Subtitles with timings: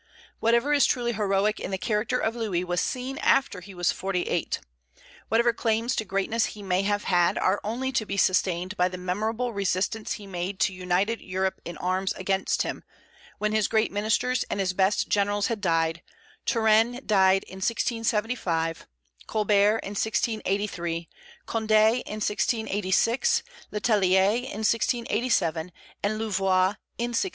[0.39, 4.23] Whatever is truly heroic in the character of Louis was seen after he was forty
[4.23, 4.59] eight.
[5.29, 8.97] Whatever claims to greatness he may have had are only to be sustained by the
[8.97, 12.83] memorable resistance he made to united Europe in arms against him,
[13.37, 16.01] when his great ministers and his best generals had died,
[16.47, 18.87] Turenne died in 1675,
[19.27, 21.09] Colbert in 1683,
[21.47, 25.71] Condé in 1686, Le Tellier in 1687,
[26.01, 27.29] and Louvois in 1691.